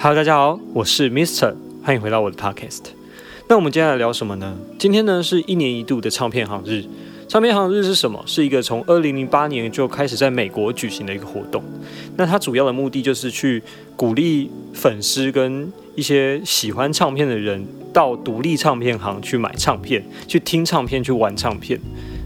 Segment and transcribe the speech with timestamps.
[0.00, 2.82] Hello，大家好，我是 Mister，欢迎回到我的 Podcast。
[3.48, 4.56] 那我们接下来聊什么呢？
[4.78, 6.84] 今天呢是一年一度的唱片行日。
[7.26, 8.22] 唱片行日是什么？
[8.24, 11.64] 是一个从二零零八年就开始在美国举行的一个活动。
[12.16, 13.60] 那它主要的目的就是去
[13.96, 21.76] 鼓励粉丝跟一些喜欢唱片的人到独立唱片行去买唱片、去听唱片、去玩唱片。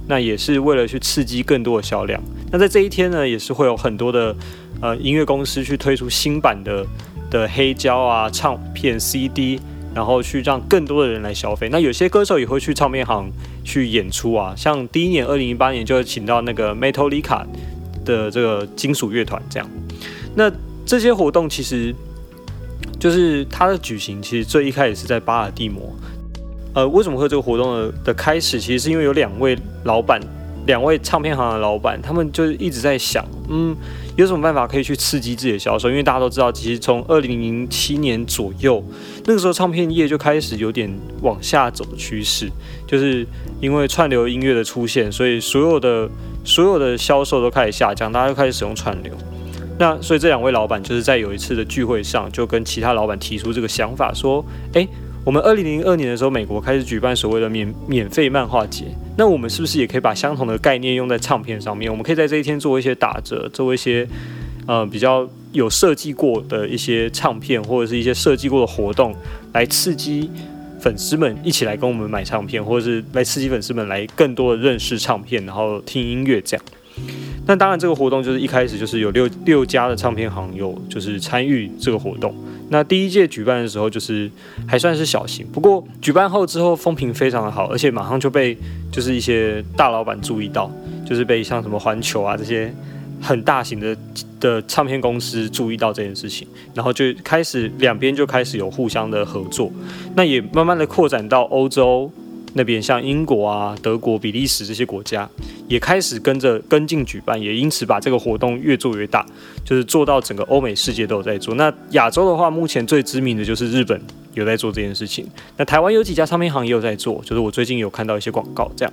[0.09, 2.23] 那也是为了去刺激更多的销量。
[2.51, 4.37] 那在这一天呢，也是会有很多的
[4.83, 6.85] 呃音乐公司去推出新版的
[7.33, 9.59] 的黑胶啊唱片 CD，
[9.95, 11.69] 然后去让更多的人来消费。
[11.71, 13.29] 那有些歌手也会去唱片行
[13.65, 17.45] 去演出啊，像第一年二零一八年就请到那个 Metallica
[18.05, 19.67] 的这个金属乐团这样。
[20.35, 20.53] 那
[20.85, 21.95] 这些活动其实
[23.01, 25.95] 就是它的举行，其实最一开始是在巴尔的摩。
[26.75, 28.61] 呃，为什么会这个活动的的开始？
[28.61, 30.21] 其实是因为有两位老板，
[30.67, 33.77] 两位唱片行的老板，他们就一直在想，嗯，
[34.17, 35.89] 有什么办法可以去刺激自己的销售？
[35.89, 38.83] 因为大家都知道，其实从二零零七年左右，
[39.25, 42.51] 那个时候唱片业就开始有点往下走的趋势，
[42.87, 43.27] 就是
[43.61, 46.09] 因为串流音乐的出现，所以所有的
[46.45, 49.13] 所有的销售都开始下降，大家都开始使用串流。
[49.79, 54.87] 那所以这两位老板就是在有一次的聚会上，就跟其他老板提出这个想法，说，哎。
[55.25, 58.87] 我们二零零二年的时候，美国开始举办所谓的免免费漫画节。
[59.17, 61.89] 那我们是不是也可以把相同的概念用在唱片上面？
[61.89, 64.07] 我们可以在这一天做一些打折，做一些
[64.67, 69.15] 呃比较有设计过的一些唱片，或者是一些设计过的活动，
[69.53, 70.29] 来刺激
[70.81, 76.67] 粉丝们一起来跟我们买唱片，或者是来刺激粉丝们来更多的认识唱片，然后听音乐这样。
[77.47, 82.35] 那当然，这个活动就是一开始就是有六六家的唱片行有就是参与这个活动。
[82.73, 84.29] 那第一届举办的时候就是
[84.67, 88.57] 还算是小型，不过举办后之后风评非常的好，而且马上就被
[88.91, 90.73] 就是一些大老板注意到，
[91.07, 92.75] 就是被像什么环球啊这些
[93.21, 93.97] 很大型的
[94.41, 99.71] 的唱片公司注意到这件事情，然后就开始两边就开始有互相的合作，
[100.17, 102.11] 那也慢慢的扩展到欧洲。
[102.55, 105.27] 那边像英国啊、德国、比利时这些国家
[105.69, 109.25] 也开始跟着跟进举办，也因此把这个活动越做越大，
[109.65, 111.55] 就是做到整个欧美世界都有在做。
[111.55, 114.01] 那亚洲的话，目前最知名的就是日本
[114.35, 115.27] 有在做这件事情。
[115.57, 118.93] 那台湾有几家唱片行也有在做，就是我最近有看到一些广告这样。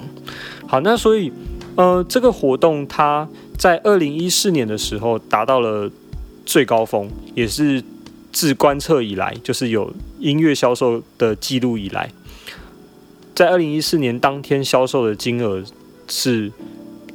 [0.68, 1.32] 好，那所以
[1.76, 5.90] 呃，这个活动它在二零一四年的时候达到了
[6.46, 7.84] 最高峰，也是
[8.32, 12.10] 自观测以来就是有音乐销售的记录以来。
[13.36, 15.64] 在二零一四年当天销售的金额
[16.10, 16.52] 是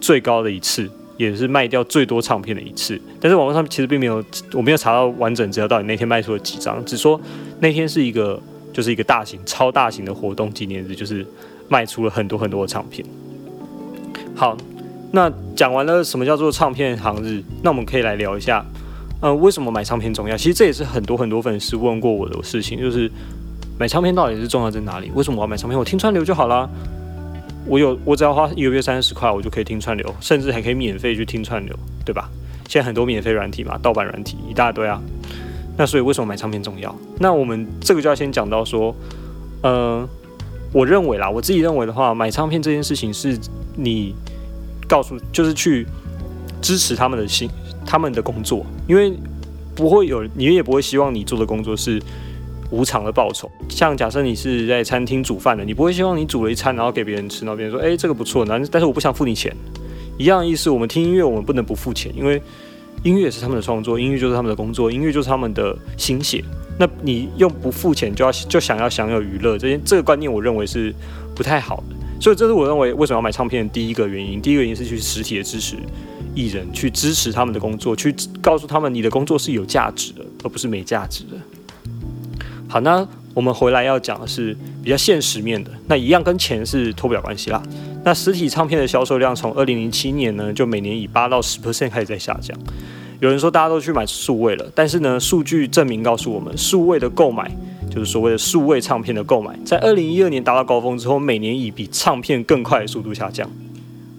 [0.01, 2.99] 最高的一次，也是卖掉最多唱片的一次。
[3.21, 6.83] 但是网络上其实并没有，我没有查到完整资料，到底那天卖出了几张。
[6.85, 7.21] 只说
[7.61, 8.41] 那天是一个，
[8.73, 11.27] 就是一个大型、超大型的活动纪念日，就是
[11.69, 13.07] 卖出了很多很多的唱片。
[14.35, 14.57] 好，
[15.13, 18.65] 那讲完了什么叫做唱片行日，那我们可以来聊一下，
[19.21, 20.37] 呃，为什么买唱片重要？
[20.37, 23.11] 其实这也是很多很多粉丝问过我的事情，就是。
[23.77, 25.11] 买唱片到底是重要在哪里？
[25.17, 25.77] 为什么我要买唱片？
[25.77, 26.71] 我听川流就好啦。
[27.67, 32.29] 我有，我只要花一个月三十块，我就可以听串流，甚至还可以免费去听串流，对吧？
[32.69, 35.01] 现在很多免费软体嘛，盗版软体一大堆啊。
[35.77, 36.95] 那所以为什么买唱片重要？
[37.19, 38.95] 那我们这个就要先讲到说，
[39.63, 40.07] 呃，
[40.73, 43.39] 我认为啦，我自己认为的话，买唱片这件事情是
[43.77, 44.15] 你
[44.87, 45.87] 告诉，就是去
[46.61, 47.49] 支持他们的心，
[47.87, 49.13] 他们的工作，因为
[49.75, 52.01] 不会有，你也不会希望你做的工作是。
[52.71, 59.55] 无偿的报酬，像假设你是在餐厅煮饭的，你不会希望你煮了一餐然后给别人吃，然后别人说，哎，这个不错，但但是我不想付你钱，
[60.19, 60.69] 一样意思。
[60.71, 62.41] 我们听音乐，我们不能不付钱，因为
[63.03, 66.43] 音乐是他们的创作，音乐就是他们的工作，音乐就是他们的心血。
[66.79, 70.93] 那你用不付钱就要就想要享有娱乐，这些这个观念，我认为是
[71.35, 71.97] 不太好的。
[72.21, 74.41] 所以这是我认为为什么要买唱片的第一个原因。
[74.41, 75.77] 第一个原因是去实体的支持
[76.35, 81.37] 艺人，去支持他们的工作，去告诉他们你的工作是有价值的，而不是没价值的。
[82.75, 84.53] 好，那我们回来要讲的是
[84.83, 87.63] 比较现实面的，那一样跟钱是脱不了关系啦。
[88.03, 92.59] 那实体唱片的销售量从二零零七年呢，就每年以八到十 percent 开始在下降。
[93.21, 97.49] 有人说大家都去买数位了，但是呢，数据证明告诉我们，数位的购买
[97.89, 103.49] 就是所谓的数位唱片的购买，在二零一二年达到高峰之后，每年以比唱片更快的速度下降。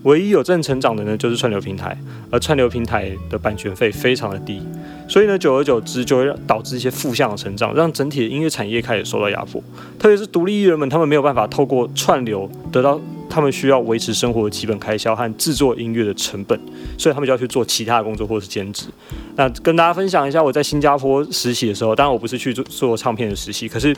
[0.03, 1.97] 唯一有正成长的呢，就是串流平台，
[2.31, 4.61] 而串流平台的版权费非常的低，
[5.07, 9.61] 所以呢，久而久之就会导致一些负向的成长，让整体的音乐产业开始受到压迫。
[9.99, 12.99] 特别是独立艺人们，他们没有办法透过串流得到
[13.29, 16.59] 他们需要维持生活的基本开销和制作音乐的成本，
[16.97, 18.87] 所以他们就要去做其他的工作或是兼职。
[19.35, 23.95] 那跟大家分享一下，我在新加坡实习的时候，当然我不是去做做唱片的实习，可是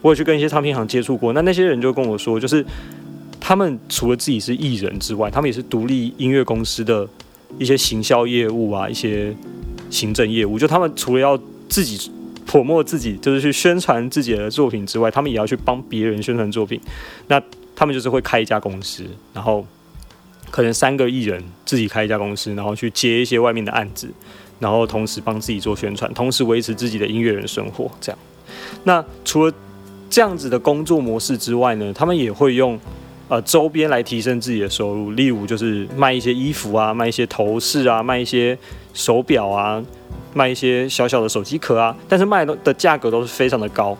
[0.00, 1.32] 我也去跟一些唱片行接触过。
[1.32, 2.64] 那那些人就跟我说，就是。
[3.38, 7.06] 他们除了自己是艺人之外，他们也是独立音乐公司的
[7.60, 9.32] 一些行销业务啊，一些
[9.90, 10.58] 行政业务。
[10.58, 11.38] 就他们除了要
[11.68, 12.10] 自己
[12.44, 16.80] 泼墨自己，就是去宣传自己的作品之外，他们也要去帮别人宣传作品。
[17.28, 17.42] 那
[17.74, 19.66] 他们就是会开一家公司，然后
[20.50, 24.08] 可能三个艺人自己开一家公司，然后去接一些外面的案子，
[24.60, 27.90] 然后同时帮自己做宣传，同时维持自己的音乐人生活。
[28.00, 28.18] 这样，
[28.84, 29.52] 那除了
[30.08, 32.78] 这样子的工作模式之外呢，他们也会用。
[33.28, 38.56] 呃，周边来提升自己的收入，例如就是卖一些衣服啊，卖一些头饰啊，卖一些
[38.94, 39.82] 手表啊，
[40.32, 43.96] 卖一些小小的手机壳啊，但是卖的的价格都是非常的高。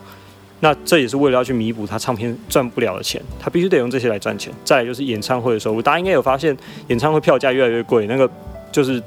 [0.59, 4.51] 那这也是为了要去弥补他唱片赚不了的钱，他必须得用这些来赚钱。
[4.63, 6.55] 再来就是演唱会的收入，大家应该有发现，
[6.87, 8.27] 演唱会票价越来越贵，那个
[8.71, 9.03] 就是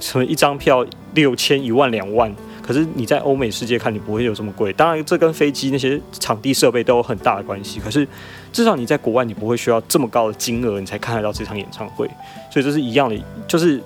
[0.00, 2.34] 什么一张票六千、一万、两万。
[2.62, 4.72] 可是你在欧美世界看，你不会有这么贵。
[4.72, 7.78] 当然，这跟飞机那些场地设备都有很大的关系。
[7.78, 8.08] 可是
[8.54, 12.08] 至少你在国外，你不会需要这么高的金额，你才看得到这场演唱会。
[12.52, 13.82] 所以这是一样的，就是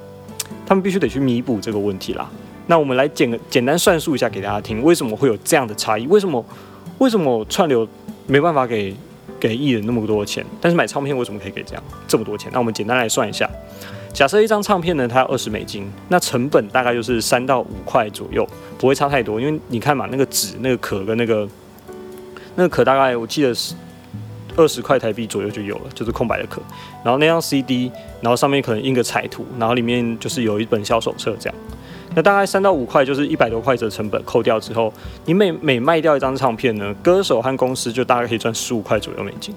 [0.67, 2.31] 他们必须得去弥补这个问题啦。
[2.67, 6.07] 那我们来简简单算数一下给大家听，为什么会有这样的差异？
[6.09, 6.45] 为什么
[6.99, 7.89] 为什么串流
[8.27, 8.95] 没办法给
[9.41, 12.51] 给艺人那么多钱，但是买唱片为什么可以给这样这么多钱？
[12.53, 13.49] 那我们简单来算一下。
[14.13, 19.41] 假设一张唱片呢，它二十美金，那成本大概就是三到五块左右，不会差太多。
[19.41, 21.49] 因为你看嘛，那个纸、那个壳跟那个
[22.57, 23.75] 那个壳，大概我记得是
[24.59, 26.61] 二十块台币左右就有了，就是空白的壳。
[27.05, 27.91] 然后那张 CD，
[28.21, 31.59] 然后上面可能印个彩图，然后里面就是有一本小手册这样。
[32.15, 34.93] 那大概三到五块就是一百多块的成本，扣掉之后，
[35.25, 39.55] 你每每卖掉一张唱片呢，歌手和公司就大概可以赚十五块左右美金。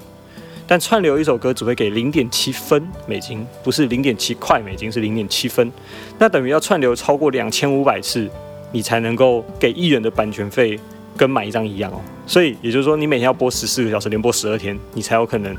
[0.64, 5.70] 但串流一首歌只会给零点七分美金，不是零点七块美金，是零点七分。
[6.18, 8.30] 那等于要串流超过两千五百次，
[8.70, 10.78] 你才能够给艺人的版权费
[11.16, 12.00] 跟买一张一样哦。
[12.26, 15.56] 所以也就是说，你每天要播十四个小时，连播十二天，你才有可能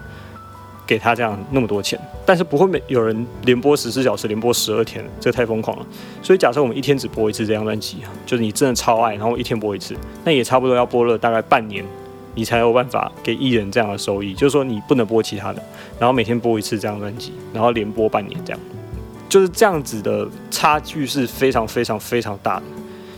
[0.86, 2.00] 给他这样那么多钱。
[2.26, 5.86] 但是不会每有人连播十四小时，连播十二天，这太疯狂了。
[6.22, 11.86] 所以假设我们一天只播一次这张专辑啊，就是你真的超爱，然后一天播一次，那也差不多要播了大概半年。
[12.36, 15.62] 你才有办法给艺人这样的收益，就是说你不能播其他的，
[16.00, 18.60] 然后每天播一次这张专辑，然后连播半年这样，
[19.30, 22.64] 就是这样子的差距是非常非常非常大的。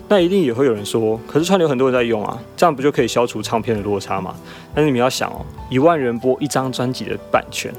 [0.08, 4.36] 那一定也会有人说，可是串流很多人在用啊，这样不就可以消除唱片的落差吗？
[4.74, 7.74] 但是你们要想哦，一万人播一张专辑的版权，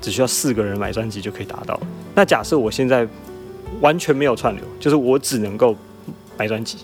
[0.00, 1.80] 只需要四个人买专辑就可以达到。
[2.14, 3.06] 那假设我现在
[3.80, 5.76] 完全没有串流，就是我只能够
[6.36, 6.78] 买专辑，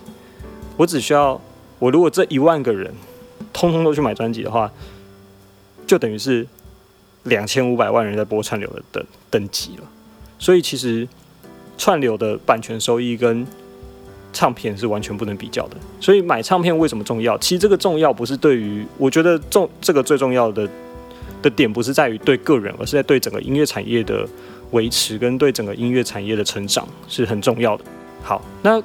[0.77, 1.39] 我只需要
[1.79, 2.93] 我如果这一万个人。
[3.53, 4.71] 通通都去买专辑的话，
[5.85, 6.47] 就等于是
[7.23, 9.83] 两千五百万人在播串流的等等级了。
[10.39, 11.05] 所以其实
[11.77, 13.45] 串流的版权收益跟
[14.33, 15.77] 唱片是完全不能比较的。
[15.99, 17.37] 所以买唱片为什么重要？
[17.37, 20.67] 其实这个重要不是对于我觉得重这个最重要的
[21.41, 24.27] 的点不是在于对个人，而是在对整个音乐产业的
[24.71, 27.85] 维持跟对整个音乐产业的成长是很重要的。
[28.23, 28.81] 好，那。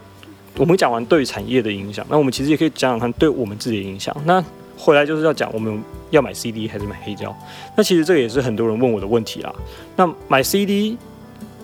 [0.59, 4.17] 我们讲完对产业的影响，那我们其实也可以讲讲看对我们自己的影响。
[4.25, 4.43] 那
[4.75, 5.79] 回来就是要讲我们
[6.09, 7.37] 要买 CD 还是买黑胶。
[7.77, 9.55] 那其实这个也是很多人问我的问题啦。
[9.97, 10.97] 那买 CD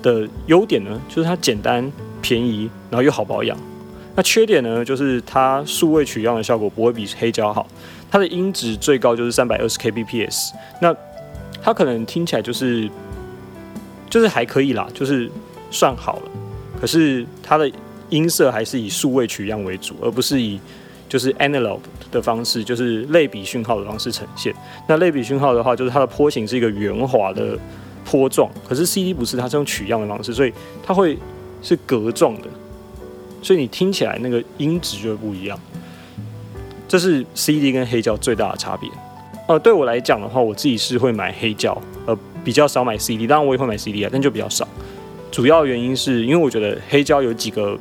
[0.03, 1.91] 的优点呢，就是它简单、
[2.21, 3.57] 便宜，然后又好保养。
[4.15, 7.67] 那缺点呢，就是它数位取样的效果不会比黑胶好。
[8.11, 10.51] 它的音质最高就是三百二十 kbps。
[10.81, 10.95] 那
[11.63, 12.89] 它可能听起来就是
[14.11, 15.31] 就是还可以啦，就是
[15.71, 16.23] 算好了。
[16.79, 17.71] 可是它的
[18.11, 20.61] 音色还是以数位取样为主，而不是以
[21.09, 21.79] 就是 analog
[22.11, 24.55] 的方式，就是类比讯号的方式呈现。
[24.87, 27.59] 那类比讯号的话，就是它的波形是一个圆滑的
[28.05, 31.17] 波状，可是 CD 不是，它是用取样的方式，所以它会
[31.63, 32.49] 是格状的，
[33.43, 35.59] 所以你听起来那个音质就会不一样。
[36.89, 38.89] 这是 CD 跟黑胶最大的差别。
[39.49, 44.67] 呃，对我来讲的话，我自己是会买黑胶，呃，比较少买 CD，当然我也会买 CD 啊，但就比较少。
[45.31, 47.79] 主要原因是因为我觉得黑胶有几个。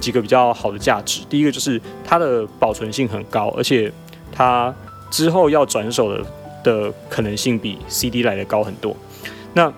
[0.00, 3.92] 几个比较好的价值，第一个就是它的保存性很高，而且
[4.32, 4.74] 它
[5.12, 6.24] 之后要转手的
[6.64, 8.96] 的可能性比 CD 来的高很多。
[9.54, 9.72] 那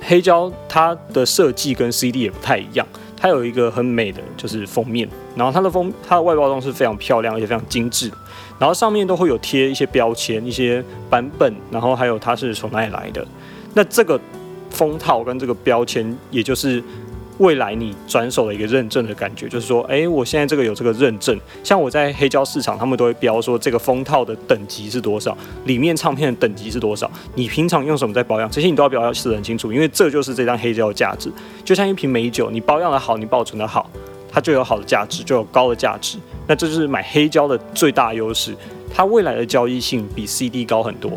[0.00, 2.84] 黑胶它的设计跟 CD 也不太一样，
[3.20, 8.10] 它有一个很美的就是封面，然后它的封它的外包装是非常漂亮而且非常精致，
[8.58, 13.24] 然后上面都会有贴一些标签、一些版本，然后还有它是从哪里来的。
[13.74, 14.18] 那这个
[14.70, 16.82] 封套跟这个标签，也就是。
[17.40, 31.32] 未来你转手的一个认证的感觉，就是说，哎，我现在这个有这个认证，像我在黑胶市场，他们都会标说这个封套的等级是多少，里面唱片的等级是多少，你平常用什么在保养，这些你都要标要写得很清楚，因为这就是这张黑胶的价值。
[31.64, 33.90] 就像一瓶美酒，你保养的好，你保存的好，
[34.30, 36.18] 它就有好的价值，就有高的价值。
[36.46, 38.54] 那这就是买黑胶的最大优势，
[38.92, 41.12] 它未来的交易性比 CD 高很多。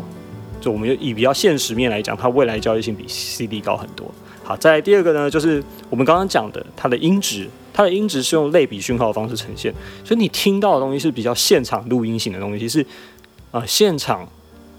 [0.58, 4.10] 就我们以比较现实面来讲，它未来交易性比 CD 高很多。
[4.44, 9.72] 好，再第二个呢，就是我们刚刚讲的它的音质，它的音质是用类比讯号的方式呈现，
[10.04, 12.84] 所以你听到的东西是比较现场录音型的东西，是
[13.50, 14.28] 啊现场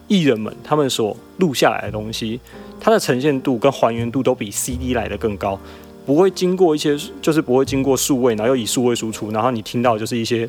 [0.08, 2.40] 艺人们他们所录下来的东西，
[2.80, 5.60] 它的呈现度跟还原度都比 CD 来的更高，
[6.06, 10.48] 不会经过一些就是不会经过数位，然后又以数位输出，然后你听到就是一些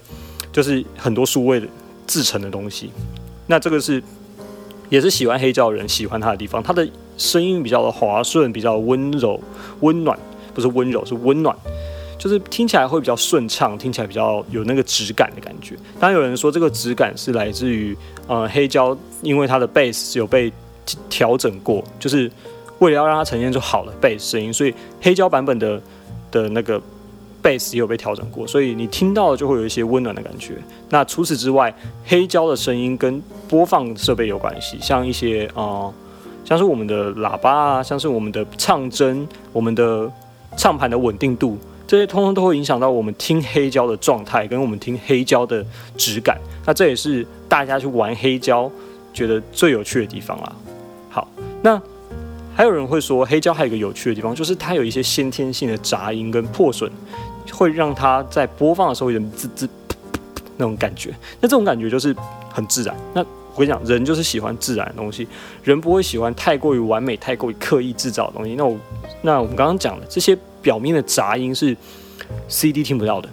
[0.53, 1.67] 就是很多数位的
[2.07, 2.91] 制成的东西，
[3.47, 4.03] 那这个是
[4.91, 9.41] 也是喜欢黑胶人喜欢它的地方，它的声音比较的滑顺，比较温柔
[9.81, 10.19] 温暖。
[10.55, 11.55] 不是温柔，是温暖，
[12.17, 15.77] 就是听起来会比较顺畅，听起来比较有那个质感的感觉。
[16.01, 17.95] 当然有人说这个质感是来自于
[18.27, 20.51] 呃黑胶，因为它的贝斯有被
[21.11, 22.33] 调整过，就是
[22.79, 25.79] 为了要让它呈现出好的贝斯声音，所以黑胶版本的
[26.31, 26.81] 的那个
[27.43, 30.55] 贝斯也有被调整过，所以你听到了就会有一些温暖的感觉。
[30.89, 31.71] 那除此之外，
[32.07, 35.93] 黑胶的声音跟播放设备有关系，像一些啊，
[36.47, 40.11] 像是我们的喇叭啊，像是我们的唱针，我们的。
[40.57, 45.63] 唱盘的稳定度，这些通通都会影响到我们听黑胶的状态，跟我们听黑胶的
[45.99, 46.39] 质感。
[46.65, 48.71] 那这也是大家去玩黑胶
[49.13, 50.51] 觉得最有趣的地方啦。
[51.11, 51.29] 好，
[51.61, 51.79] 那
[52.55, 56.91] 还有人会说黑胶还有一个有趣的地方，就是它有一些先天性的杂音跟破损，
[57.53, 59.69] 会让它在播放的时候有点滋滋
[60.57, 61.11] 那种感觉。
[61.39, 62.17] 那这种感觉就是
[62.51, 62.97] 很自然。
[63.13, 63.23] 那
[63.57, 65.27] 我跟你讲，人就是喜欢自然的东西，
[65.65, 68.55] 人不会喜欢太过于完美、太过于刻意制造的东西。
[68.55, 68.77] 那我，
[69.23, 71.75] 那我们刚刚讲的这些表面的杂音是
[72.49, 73.29] CD 听不到的，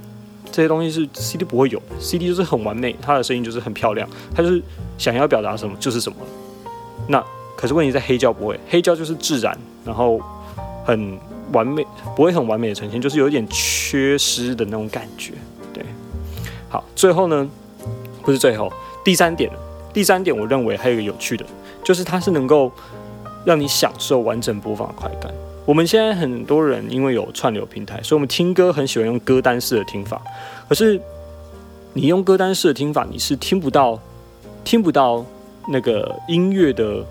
[0.50, 2.00] 这些东西是 CD 不会有的。
[2.00, 4.64] CD 就是很完美，它的声音就是很漂亮，它就是
[4.98, 6.18] 想要表达什么就是什么。
[7.10, 7.22] 那
[7.58, 10.22] 可是问题在黑胶不会，黑胶就是自然，然后
[10.86, 11.20] 很
[11.52, 15.34] 完美，不会很完美的呈现，就是有一点缺失的那种感觉。
[15.74, 15.84] 对，
[16.70, 17.46] 好，最后呢，
[18.22, 18.72] 不是最后，
[19.04, 19.52] 第三点。
[19.94, 21.46] 第三点，我认为还有一个有趣的，
[21.84, 22.72] 就是它是能够
[23.46, 25.32] 让你享受完整播放的快感。
[25.66, 30.22] 我们现在很多人因为有串流平台，所以我们听歌很喜欢用歌单式的听法。
[30.68, 31.00] 可是
[31.94, 33.98] 你用歌单式的听法，你是听不到
[34.64, 35.24] 听不到
[35.70, 37.06] 那个音乐的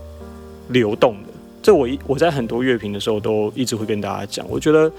[0.68, 1.28] 流动的。
[1.62, 4.90] 这我我在很多乐评的时候都一直会跟大家讲，我觉得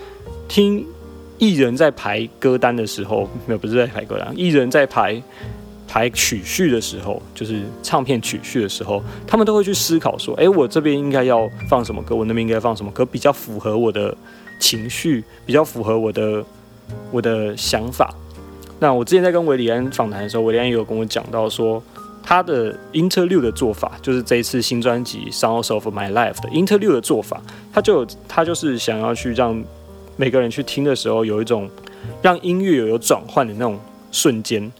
[0.47, 0.83] 听
[1.37, 5.21] 艺人在排歌单的时候，没有不是在排歌单，艺人在排。
[5.87, 14.15] 排曲序的时候，就是唱片曲序的时候，他们都会去思考说：，哎，我这边应该要放什么歌，我那边应该放什么歌，比较符合我的
[14.59, 16.43] 情绪，比较符合我的
[17.11, 18.13] 我的想法。
[18.79, 21.81] 那我之前在跟维里安访谈的时候，维里安也有跟我讲到说，
[22.23, 29.63] 他的 interlude 的做法，就是这一次新专辑《Songs of My Life》的 interlude 的做法，他就他就是想要去让
[30.17, 31.69] 每个人去听的时候，有一种
[32.21, 33.79] 让音乐有有转换的那种
[34.11, 34.71] 瞬间。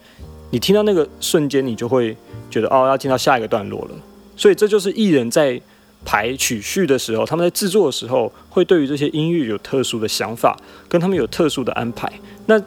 [0.54, 2.16] 你听到那个瞬间，你就会
[2.48, 3.90] 觉得哦，要听到下一个段落了。
[4.38, 5.60] 所以这就是艺人在
[6.06, 10.56] 排曲序的时候，他们在制作的时候，会对于这些音乐有特殊的想法，
[10.88, 12.08] 跟他们有特殊的安排。
[12.46, 12.62] 那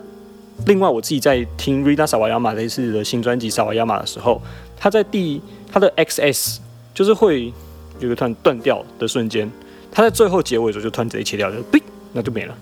[0.66, 4.42] 另外，我自己在听 Rina Sawayama 这次的新专辑《Sawayama》的时候，
[4.76, 5.40] 他在第
[5.70, 6.56] 他的 XS
[6.92, 7.52] 就是会
[8.00, 9.48] 有个突然断掉的瞬间，
[9.92, 11.80] 他在最后结尾的时候就突然直接切掉，就哔，
[12.12, 12.58] 那就没了。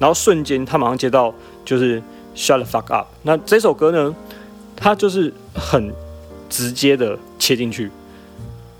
[0.00, 1.32] 然后瞬间他马上接到
[1.64, 2.02] 就是
[2.34, 3.06] Shut the fuck up。
[3.22, 4.12] 那这首歌呢？
[4.76, 5.92] 它就是很
[6.48, 7.90] 直接的切进去，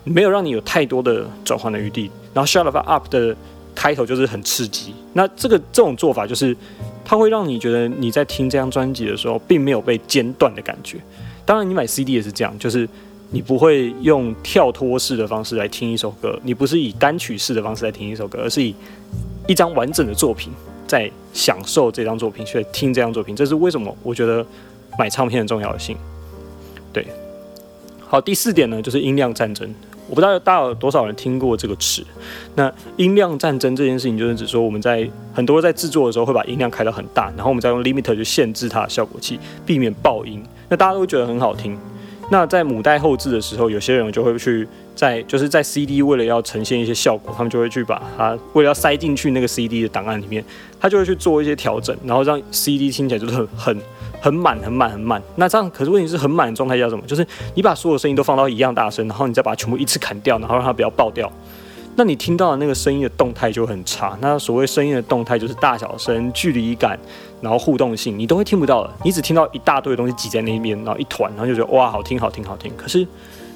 [0.05, 2.11] 没有让你有太多的转换的余地。
[2.33, 3.35] 然后 shut up 的
[3.75, 4.95] 开头就是很刺激。
[5.15, 6.55] 那这个这种做法就是，
[7.03, 10.99] 它会让你觉得你在听这张专辑的时候，并没有被间断的感觉。
[11.45, 12.87] 当然，你买 CD 也是这样，就是
[13.31, 18.75] 你不会用跳脱式的方式来听一首歌，你不是以单曲式的方式来听一首歌，而是以
[19.49, 20.53] 一张完整的作品
[20.87, 23.35] 在享受这张作品，去听这张作品。
[23.35, 23.97] 这是为什么？
[24.03, 24.47] 我觉得。
[24.99, 25.97] 买唱片的重要性，
[26.93, 27.07] 对，
[28.07, 29.69] 好，第四点呢，就是音量战争。
[30.09, 32.05] 我不知道大家有多少人听过这个词。
[32.55, 40.41] 那音量战争这件事情，就是指说我们在很多在制作的时候会把音量开得很大，然后我们再用 limiter 去限制它的效果器，避免爆音。
[40.69, 41.77] 那大家都觉得很好听。
[42.31, 50.45] 那在母带后置的时候，有些人就会去在就是在 CD 为了要呈现一些效果，他们就会去把它为了要塞进去那个 CD 的档案里面，
[50.81, 53.83] 他就会去做一些调整，然后让 CD 听起来就是很很。
[54.19, 55.23] 很满，很满，很满。
[55.37, 57.05] 那这样，可是问题是很满的状态叫什么？
[57.07, 61.31] 就是你把所有声音都放到一样大声，然后你再把它全部一次砍掉，然后让它不要爆掉。
[61.97, 64.17] 那你听到的那个声音的动态就很差。
[64.21, 66.99] 那所谓声音的动态，就是大小声、距离感，
[67.41, 68.93] 然后互动性，你都会听不到的。
[69.03, 72.71] 你只听到一大堆东西挤在那边，然后一团，然后就觉得哇，好听，好听，好听。
[72.77, 73.07] 可是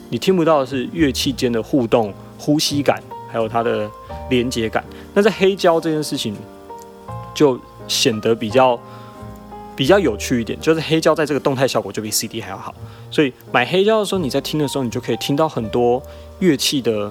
[0.08, 3.88] 你听不到的是乐器间的互动、呼吸感，还有它的
[4.30, 4.82] 连接感。
[5.12, 6.34] 那在黑胶这件事情，
[7.34, 8.78] 就显得比较。
[9.76, 12.74] 比较有趣一点，就是黑胶在这个动态效果就比 CD 还要好，
[13.10, 16.02] 所以买黑胶的时候，你在听的时候，你就可以听到很多
[16.40, 17.10] 乐器的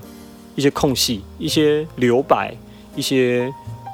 [0.59, 2.53] 一些空隙、一些留白、
[2.93, 3.49] 一些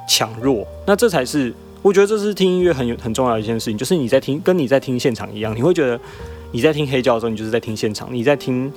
[0.08, 5.98] 强弱，那这才是我觉得这是听音乐很有很重要的一件事情，就是你在听，跟你在听现场一样，你会觉得
[6.50, 8.72] 你在听黑胶的时候，你就是在听现场，你在听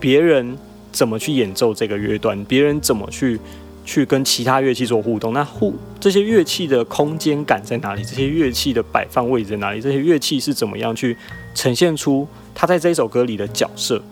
[0.00, 0.58] 别人
[0.90, 3.38] 怎么去演奏这个乐段，别人怎么去
[3.84, 8.02] 去跟其他乐器做互动，那互这些乐器的空间感在哪里？
[8.02, 9.80] 这些乐器的摆放位置在哪里？
[9.80, 11.16] 这些乐器是怎么样去
[11.54, 14.02] 呈现出它在这一首歌里的角色？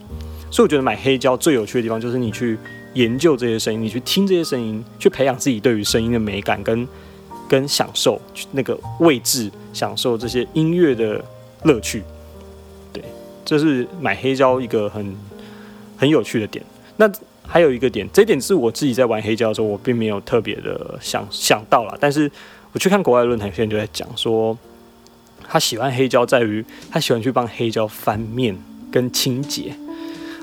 [0.51, 2.57] 所以我觉得买黑胶最有趣的地方就是你去
[2.99, 6.85] 研究这些声音，你去听这些声音，去培养自己对于声音的美感跟
[7.47, 8.19] 跟享受
[8.51, 11.23] 那个位置，享受这些音乐的
[11.63, 12.03] 乐趣。
[12.91, 13.01] 对，
[13.45, 15.15] 这是买黑胶一个很
[15.95, 16.61] 很有趣的点。
[16.97, 17.09] 那
[17.47, 21.97] 还有一个点，这一点是我自己在玩黑胶的时候，我并没有特别的想想到了。
[22.01, 22.29] 但是
[22.73, 24.57] 我去看国外论坛，有些人就在讲说，
[25.47, 28.55] 他喜欢黑胶在于他喜欢去帮黑胶翻面
[28.91, 29.73] 跟清洁。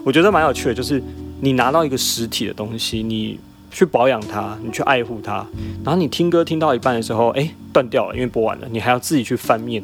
[0.03, 1.03] 我觉得蛮有趣的，就是
[1.47, 3.39] 你拿到一个实体的东西，你
[3.71, 5.47] 去保养它，你去爱护它，
[5.85, 9.81] 然后你听歌听到一半的时候，哎，断掉了，因为播完了，你还要自己去翻面。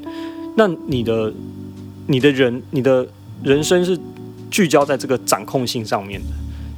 [0.57, 1.33] 那你的
[2.09, 3.07] 你的人你的
[3.45, 3.97] 人生是
[4.50, 6.26] 聚焦在这个掌控性上面的，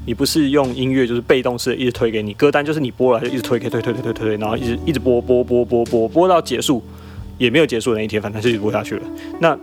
[0.04, 6.82] 你不是用音乐就是被动式的一直推给你歌单，就是你播了就一直推给推推推推推，然后一直一直播播播播播播到结束，
[7.38, 9.02] 也没有结束那一天，反正就一直播下去了。
[9.40, 9.58] 那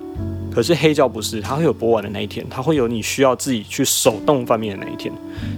[0.53, 5.13] 可是黑胶不是，它会有播完的那一天，它会有你需要自己去手动翻面的那一天，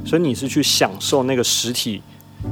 [0.05, 2.01] 所以你是去享受那个实体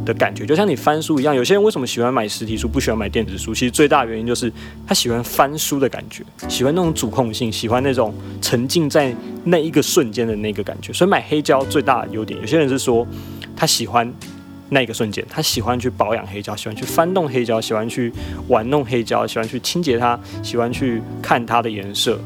[0.06, 1.36] 的感觉，就像你翻书一样。
[1.36, 3.54] 有些人为什么喜欢买实体书，不喜欢买电子书？
[3.54, 4.52] 其实最大的原因就是
[4.88, 10.92] 他喜欢翻书的感觉，喜欢那种主控性，喜欢那种沉浸在那一个瞬间的那个感觉。
[10.92, 13.06] 所以买黑胶最大的优点，有些人是说
[13.56, 14.12] 他喜欢
[14.74, 18.12] 那个瞬间，他喜欢去保养黑胶，喜欢去翻动黑胶，喜欢去
[18.48, 22.18] 玩弄黑胶，喜欢去清洁它，喜欢去看它的颜色。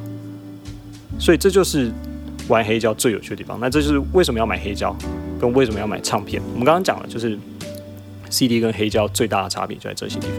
[1.19, 1.91] 所以这就是
[2.47, 3.59] 玩黑胶最有趣的地方。
[3.59, 4.95] 那这就是为什么要买黑胶，
[5.41, 6.39] 跟为什么要买唱片。
[6.53, 7.35] 我们刚刚讲了，就是
[8.29, 10.37] CD 跟黑胶最大的差别就在这些地方。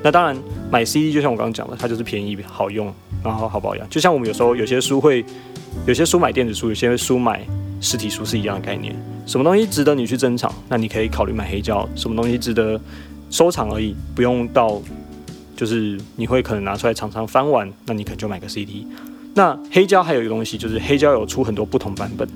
[0.00, 0.36] 那当然，
[0.70, 2.94] 买 CD 就像我刚刚讲的，它就是便宜、好用，
[3.24, 3.88] 然后好保养。
[3.90, 5.24] 就像我们有时候有些书会，
[5.86, 7.44] 有些书买电子书，有些书买
[7.80, 8.94] 实体书是一样的概念。
[9.24, 12.80] 什么东西值得你去珍藏，那你可以考虑买黑胶；什么东西值得
[13.30, 14.80] 收藏而已，不用到
[15.56, 18.86] 就是你会可能拿出来常常翻玩，那你可能就买个 CD。
[19.34, 22.28] 那黑胶还有一个东西，就是黑胶有出很多不同版本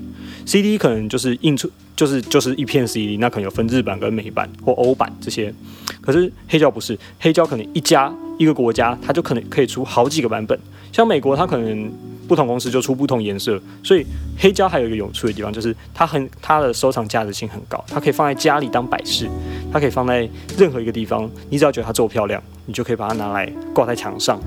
[0.45, 5.53] ，CD 可能就是印出就是就是一片 CD，那可能有分日版跟美版或欧版这些，
[6.01, 10.57] 可是黑胶不是，黑胶可能一家一个国家它就可能可以出好几个版本，
[10.91, 11.91] 像美国它可能
[12.27, 14.05] 不同公司就出不同颜色，所以
[14.37, 19.29] 黑胶还有一个有趣的地方，就是它很它的收藏价值性很高，它可以放在家里当摆饰，
[19.71, 24.39] 它可以放在任何一个地方，你只要觉得它做漂亮，你就可以把它拿来挂在墙上。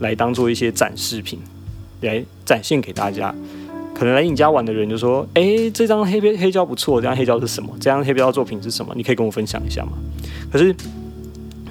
[0.00, 1.38] 来当做一些展示品，
[2.00, 3.32] 来展现给大家。
[3.94, 7.72] 可能来你家玩的人就说：“哎，这张黑黑胶不错，这张黑胶是什么？
[7.78, 8.92] 这张黑胶作品是什么？
[8.96, 9.92] 你可以跟我分享一下吗？”
[10.50, 10.74] 可是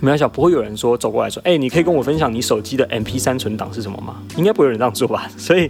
[0.02, 5.30] 没有想，不会有人说走过来说：“哎，你可以跟我分享你手机的 MP 三存档是什么吗？”应该不会有人这样做吧？
[5.38, 5.70] 所以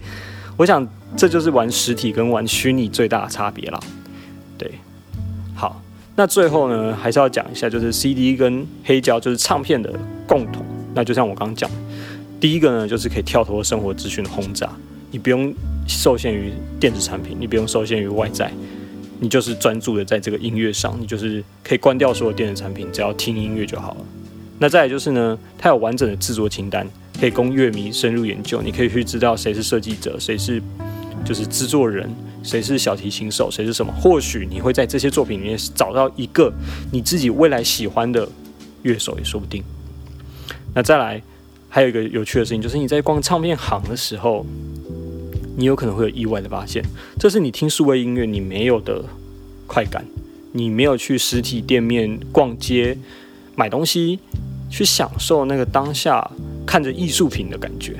[0.57, 3.79] 我想，这就是玩实体跟玩虚拟最大的差别了。
[4.57, 4.71] 对，
[5.53, 5.81] 好，
[6.15, 9.93] 那最后呢，还是要讲一下，就是 CD 跟黑胶就是唱片的
[10.25, 10.65] 共同。
[10.93, 11.69] 那就像我刚刚讲。
[12.39, 14.67] 第一个呢，就是可以跳脱生活资讯的轰炸，
[15.11, 15.53] 你不用
[15.87, 18.51] 受限于电子产品，你不用受限于外在，
[19.19, 23.97] 你就是专注的在这个音乐上，你就是可以关掉所有电子产品，只要听音乐就好了。
[24.61, 26.87] 那再来就是呢，它有完整的制作清单，
[27.19, 30.61] 可以供乐迷深入研究，你可以去知道谁是设计者，谁是
[31.25, 32.07] 就是制作人，
[32.43, 33.91] 谁是小提琴手，谁是什么。
[33.93, 36.53] 或许你会在这些作品里面找到一个
[36.91, 38.29] 你自己未来喜欢的
[38.83, 39.63] 乐手也说不定。
[40.75, 41.19] 那再来。
[41.73, 44.45] 还有一个有趣的事情，就是你在逛唱片行的时候，
[45.55, 46.83] 你有可能会有意外的发现，
[47.17, 49.05] 这是你听数位音乐你没有的
[49.67, 50.05] 快感，
[50.51, 52.97] 你没有去实体店面逛街
[53.55, 54.19] 买东西，
[54.71, 56.25] 去享受那个当下
[56.65, 57.97] 看着艺术品的感觉，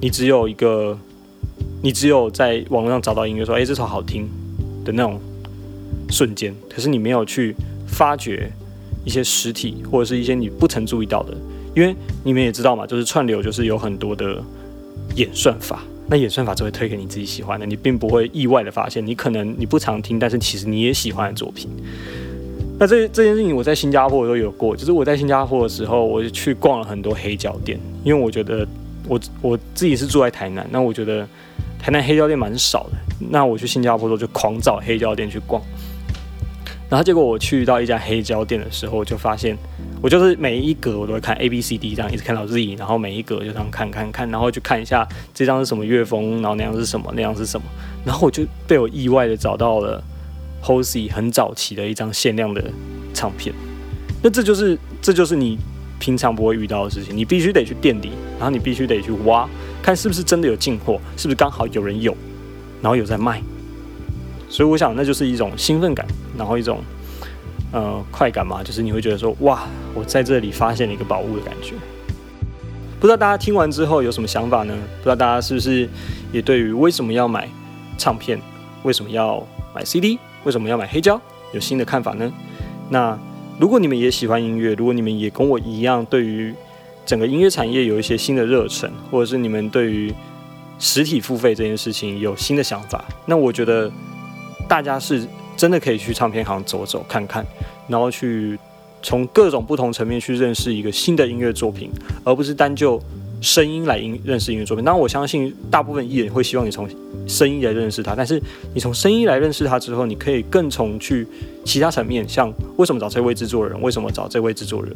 [0.00, 0.96] 你只有一个，
[1.82, 4.28] 你只有在网络上找到音乐说，哎，这首好听
[4.84, 5.18] 的那种
[6.10, 7.56] 瞬间，可是你没有去
[7.88, 8.52] 发掘
[9.04, 11.34] 一些实体或者是一些你不曾注意到的。
[11.74, 14.42] 因为你们也知道嘛，就是串流就是有很多的
[15.14, 21.68] 演算法，那演算法只会推给你自己喜欢的，你并不会意外的发现，你可能你不常听，但是其实你也喜欢的作品。
[22.78, 28.66] 那这这件事情我在新加坡都有过，就是我在新加坡的时候，我就去逛了很多黑胶店，因为我觉得
[29.08, 31.26] 我我自己是住在台南，那我觉得
[31.78, 32.96] 台南黑胶店蛮少的，
[33.30, 35.62] 那我去新加坡的时候就狂找黑胶店去逛，
[36.88, 39.56] 然后结果我去到一家黑胶店的时候，就发现。
[40.02, 47.66] 我就是每一格我都会看 A B C D 这样一直看到 Z，然后每一格就这样看看看，然后就看一下这张是什么乐风，然后那样是什么，那样是什么，
[48.04, 50.00] 然后我就被我意外的找到了
[50.66, 52.60] Hosey 很早期的一张限量的
[53.14, 53.54] 唱片。
[54.20, 55.56] 那这就是这就是你
[56.00, 59.48] 平常不会遇到的事情，你必须得去店里，然后你必须得去挖，
[59.80, 62.14] 看是不是真的有进货，是不是刚好有人有，
[62.82, 63.40] 然后有在卖。
[64.48, 66.04] 所以我想，那就是一种兴奋感，
[66.36, 66.80] 然后一种
[67.72, 71.74] 呃快感嘛，就是你会觉得说，哇，我在这里发现了一个宝物的感觉。
[72.98, 74.74] 不知道大家听完之后有什么想法呢？
[74.98, 75.88] 不知道大家是不是
[76.32, 77.48] 也对于为什么要买
[77.98, 78.40] 唱片，
[78.82, 81.20] 为什么要买 CD，为什么要买黑胶，
[81.52, 82.32] 有新的看法呢？
[82.88, 83.18] 那
[83.58, 86.54] 如果你们也喜欢音乐，如果你们也跟我一样，对于
[87.04, 90.14] 整个音乐产业有一些新的热忱，或者是你们对于
[90.78, 93.90] 实体付费这件事情有新的想法，那我觉得
[94.68, 97.44] 大家是真的可以去唱片行走走看看，
[97.88, 98.56] 然后去
[99.02, 101.90] 从各种不同层面去认识一个新的音乐作品，
[102.22, 103.02] 而不是单就
[103.46, 104.84] 声音来音认识音乐作品。
[104.84, 106.88] 当然，我相信大部分艺人会希望你从
[107.28, 108.42] 声音来认识他，但是
[108.74, 111.24] 你从声音来认识他之后，你可以更从去
[111.64, 114.92] 其他层面，像为什么找这位制作人，为什么找这位制作人，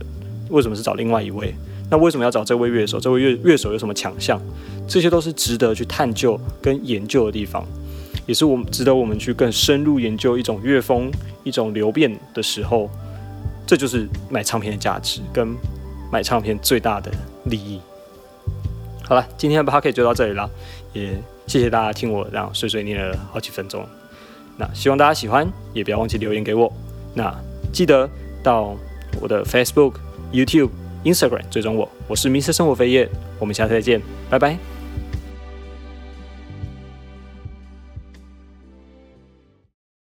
[0.48, 1.54] 为什么是找另外一位，
[1.88, 4.42] 那为什么要找这位乐手，这位乐乐手有什么强项，
[4.88, 7.64] 这些都是值得去探究跟研究的地方，
[8.26, 11.08] 也是我们值得我们去更深入研究一种乐风、
[11.44, 12.90] 一种流变的时候，
[13.64, 15.54] 这就是买唱片的价值跟
[16.10, 17.12] 买唱片最大的
[17.44, 17.80] 利益。
[19.10, 20.48] 好了，今天的 p o c a s t 就到这里了，
[20.92, 23.84] 也谢谢大家听我这样碎碎念了好几分钟。
[24.56, 25.44] 那希望大家喜欢，
[25.74, 26.72] 也不要忘记留言给我。
[27.12, 27.34] 那
[27.72, 28.08] 记得
[28.40, 28.76] 到
[29.20, 29.94] 我的 Facebook、
[30.32, 30.70] YouTube、
[31.02, 33.08] Instagram 追踪我，我是 Mr 生活飞叶，
[33.40, 34.79] 我们下次再见，拜拜。